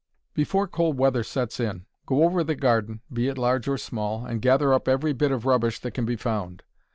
Before 0.33 0.67
cold 0.67 0.97
weather 0.97 1.23
sets 1.23 1.59
in 1.59 1.85
go 2.07 2.23
over 2.23 2.43
the 2.43 2.55
garden, 2.55 3.01
be 3.13 3.27
it 3.27 3.37
large 3.37 3.67
or 3.67 3.77
small, 3.77 4.25
and 4.25 4.41
gather 4.41 4.73
up 4.73 4.87
every 4.87 5.13
bit 5.13 5.31
of 5.31 5.45
rubbish 5.45 5.77
that 5.81 5.91
can 5.93 6.05
be 6.05 6.15
found. 6.15 6.63